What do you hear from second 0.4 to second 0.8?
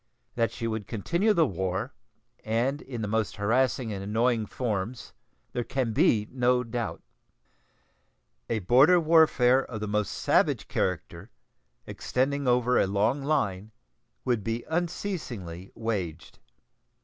she